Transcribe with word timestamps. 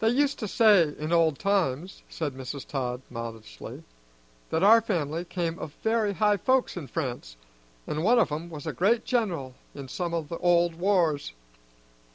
"They 0.00 0.10
used 0.10 0.38
to 0.40 0.48
say 0.48 0.94
in 0.98 1.14
old 1.14 1.38
times," 1.38 2.02
said 2.10 2.34
Mrs. 2.34 2.66
Todd 2.66 3.00
modestly, 3.08 3.84
"that 4.50 4.62
our 4.62 4.82
family 4.82 5.24
came 5.24 5.58
of 5.58 5.72
very 5.82 6.12
high 6.12 6.36
folks 6.36 6.76
in 6.76 6.88
France, 6.88 7.38
and 7.86 8.04
one 8.04 8.18
of 8.18 8.30
'em 8.30 8.50
was 8.50 8.66
a 8.66 8.74
great 8.74 9.06
general 9.06 9.54
in 9.74 9.88
some 9.88 10.12
o' 10.12 10.20
the 10.24 10.36
old 10.40 10.74
wars. 10.74 11.32